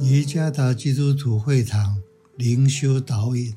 [0.00, 2.00] 耶加达基督徒会堂
[2.36, 3.52] 灵修导引，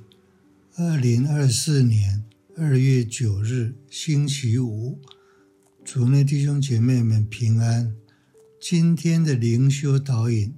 [0.76, 2.24] 二零二四年
[2.58, 4.98] 二月九日星期五，
[5.86, 7.96] 主内弟兄姐妹们平安。
[8.60, 10.52] 今天的灵修导引，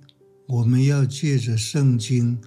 [0.48, 2.38] 我们要借着圣经《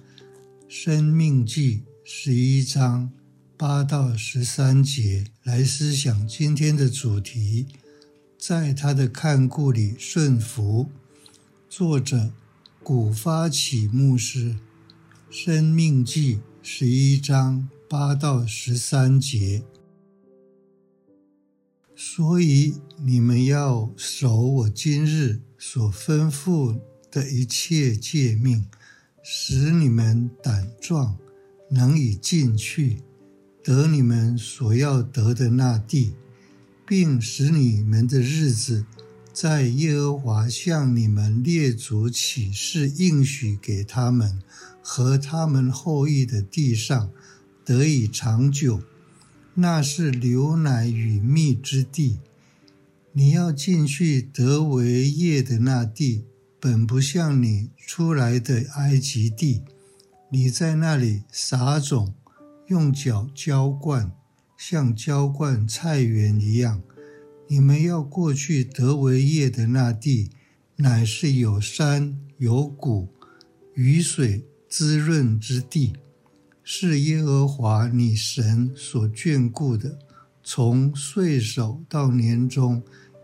[0.67, 3.11] 生命记》十一章
[3.55, 7.67] 八到十三节来思想今天的主题，
[8.39, 10.89] 在他的看顾里顺服。
[11.69, 12.31] 作者。
[12.87, 14.51] 古发起牧师，
[15.29, 19.61] 《生命记》十一章八到十三节。
[21.93, 26.79] 所以你们要守我今日所吩咐
[27.11, 28.65] 的一切诫命，
[29.21, 31.17] 使你们胆壮，
[31.69, 33.03] 能以进去，
[33.61, 36.13] 得你们所要得的那地，
[36.87, 38.85] 并使你们的日子。
[39.39, 44.41] 在耶和华向你们列祖起誓应许给他们
[44.81, 47.11] 和他们后裔的地上
[47.63, 48.81] 得以长久，
[49.53, 52.17] 那是牛奶与蜜之地。
[53.11, 56.23] 你要进去得为业的那地，
[56.59, 59.61] 本不像你出来的埃及地。
[60.31, 62.15] 你在那里撒种，
[62.69, 64.11] 用脚浇灌，
[64.57, 66.81] 像浇灌菜园一样。
[67.49, 70.31] 你们要过去得为业的那地，
[70.75, 73.07] 乃是有山有谷、
[73.73, 75.93] 雨水滋润之地，
[76.61, 79.97] 是耶和华你神所眷顾的。
[80.43, 82.83] 从岁首到年终，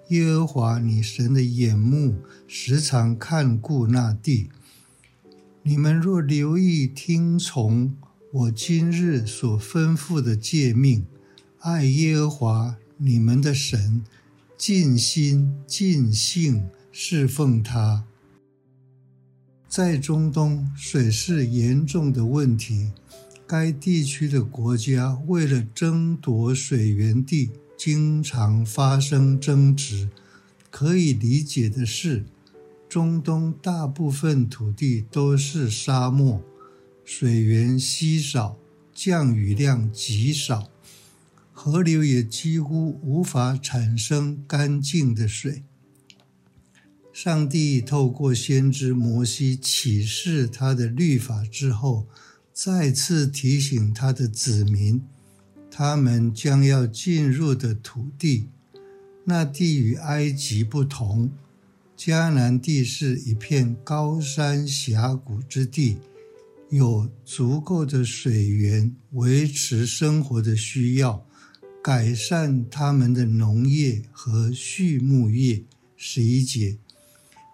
[0.10, 2.16] 耶和华你神的眼目
[2.48, 4.50] 时常看顾那地。
[5.64, 7.98] 你们若留意听从
[8.32, 11.06] 我今日所吩咐的诫命，
[11.60, 12.78] 爱耶和华。
[13.06, 14.02] 你们的神
[14.58, 18.06] 尽心尽性侍奉他。
[19.68, 22.94] 在中东，水是严重的问题，
[23.46, 30.10] 该地区的国家为了争夺水源地，经常发生争执。
[30.70, 32.24] 可以理解的是，
[32.88, 36.42] 中东大部分土地都是沙漠，
[37.04, 38.58] 水源稀少，
[38.94, 40.70] 降雨量极少。
[41.66, 45.64] 河流也几乎无法产生干净的水。
[47.14, 52.06] 上帝透过先知摩西启示他的律法之后，
[52.52, 55.02] 再次提醒他的子民，
[55.72, 58.50] 他们将要进入的土地，
[59.24, 61.32] 那地与埃及不同。
[61.98, 65.96] 迦南地是一片高山峡谷之地，
[66.70, 71.26] 有足够的水源维持生活的需要。
[71.84, 75.66] 改善他们的农业和畜牧业，
[75.98, 76.78] 十一节，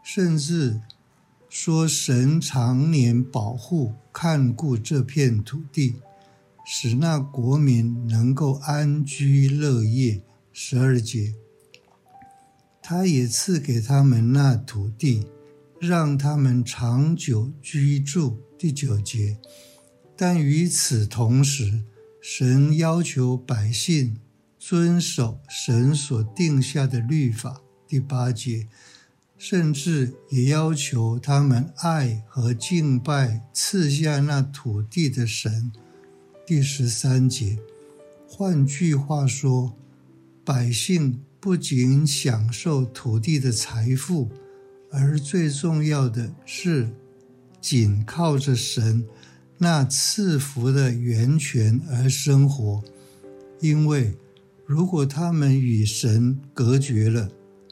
[0.04, 0.80] 甚至
[1.50, 5.96] 说神常年保护看顾这片土地，
[6.64, 10.22] 使那国民能够安居乐业，
[10.54, 11.34] 十二节，
[12.84, 15.26] 他也赐给他们那土地，
[15.80, 19.40] 让他们长久居住，第九节，
[20.16, 21.82] 但与此同时。
[22.22, 24.18] 神要求百姓
[24.58, 28.68] 遵守神所定下的律法，第八节，
[29.38, 35.72] 甚至也要求他们爱和敬拜赐下那土地的神，
[36.46, 37.58] 第十三节。
[38.28, 39.78] 换句话说，
[40.44, 44.30] 百姓不仅享受土地的财富，
[44.92, 46.90] 而最重要的是，
[47.62, 49.08] 紧靠着神。
[49.62, 52.82] 那赐福的源泉而生活，
[53.60, 54.16] 因为
[54.66, 57.30] 如果他们与神隔绝了，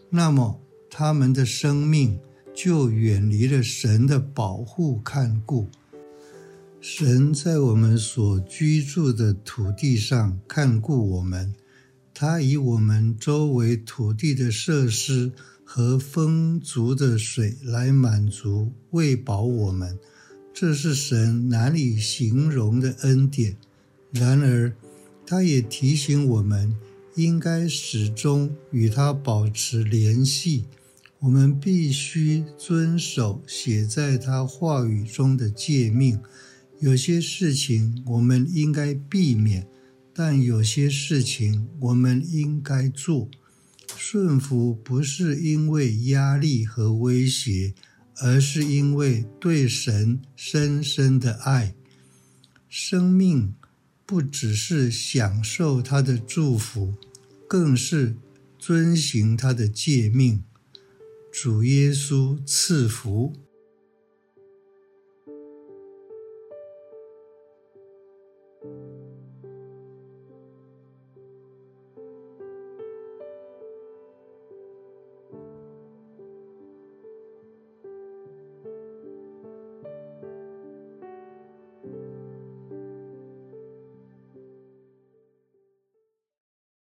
[0.10, 0.60] 那么
[0.90, 2.20] 他们的生命
[2.54, 5.70] 就远离了神的保护看顾。
[6.82, 11.56] 神在我们所居住的土地上看顾我们，
[12.14, 15.32] 他以我们周围土地的设施
[15.64, 19.98] 和丰足的水来满足喂饱我们。
[20.60, 23.56] 这是神难以形容的恩典。
[24.10, 24.74] 然而，
[25.24, 26.76] 他也提醒我们，
[27.14, 30.66] 应该始终与他保持联系。
[31.20, 36.20] 我们必须遵守写在他话语中的诫命。
[36.80, 39.68] 有些事情我们应该避免，
[40.12, 43.30] 但有些事情我们应该做。
[43.96, 47.76] 顺服不是因为压力和威胁。
[48.22, 51.76] 而是因为对神深深的爱，
[52.68, 53.54] 生命
[54.06, 56.96] 不只是享受他的祝福，
[57.48, 58.16] 更是
[58.58, 60.44] 遵行他的诫命。
[61.32, 63.47] 主耶稣赐福。